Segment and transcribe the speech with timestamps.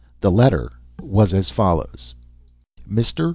[0.19, 2.15] The letter was as follows:
[2.89, 3.29] "MR.